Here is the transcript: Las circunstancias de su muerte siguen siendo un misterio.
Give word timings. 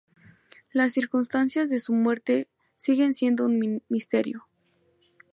Las 0.73 0.93
circunstancias 0.93 1.69
de 1.69 1.77
su 1.77 1.93
muerte 1.93 2.49
siguen 2.75 3.13
siendo 3.13 3.45
un 3.45 3.83
misterio. 3.87 4.47